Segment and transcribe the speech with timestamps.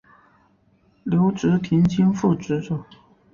[1.03, 2.83] 留职停薪复职者